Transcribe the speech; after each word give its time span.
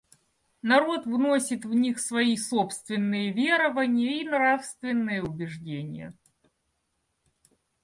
Народ 0.63 1.05
вносит 1.05 1.63
в 1.63 1.75
них 1.75 1.99
свои 1.99 2.35
собственные 2.35 3.31
верования 3.31 4.19
и 4.19 4.27
нравственные 4.27 5.21
убеждения. 5.21 6.15